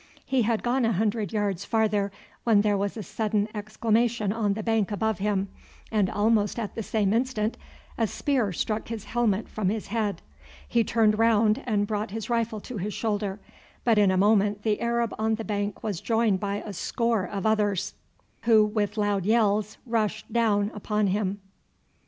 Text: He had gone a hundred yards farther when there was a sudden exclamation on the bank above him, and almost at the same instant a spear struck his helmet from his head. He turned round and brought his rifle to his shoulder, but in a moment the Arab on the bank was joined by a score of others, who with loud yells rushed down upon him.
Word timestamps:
He 0.25 0.41
had 0.41 0.63
gone 0.63 0.83
a 0.83 0.93
hundred 0.93 1.31
yards 1.31 1.63
farther 1.63 2.11
when 2.43 2.61
there 2.61 2.75
was 2.75 2.97
a 2.97 3.03
sudden 3.03 3.47
exclamation 3.53 4.33
on 4.33 4.53
the 4.53 4.63
bank 4.63 4.89
above 4.89 5.19
him, 5.19 5.47
and 5.91 6.09
almost 6.09 6.57
at 6.57 6.73
the 6.73 6.81
same 6.81 7.13
instant 7.13 7.55
a 7.99 8.07
spear 8.07 8.51
struck 8.51 8.87
his 8.87 9.03
helmet 9.03 9.47
from 9.47 9.69
his 9.69 9.89
head. 9.89 10.23
He 10.67 10.83
turned 10.83 11.19
round 11.19 11.61
and 11.67 11.85
brought 11.85 12.09
his 12.09 12.31
rifle 12.31 12.59
to 12.61 12.77
his 12.77 12.95
shoulder, 12.95 13.39
but 13.83 13.99
in 13.99 14.09
a 14.09 14.17
moment 14.17 14.63
the 14.63 14.81
Arab 14.81 15.13
on 15.19 15.35
the 15.35 15.45
bank 15.45 15.83
was 15.83 16.01
joined 16.01 16.39
by 16.39 16.55
a 16.65 16.73
score 16.73 17.25
of 17.25 17.45
others, 17.45 17.93
who 18.45 18.65
with 18.65 18.97
loud 18.97 19.23
yells 19.27 19.77
rushed 19.85 20.33
down 20.33 20.71
upon 20.73 21.05
him. 21.09 21.41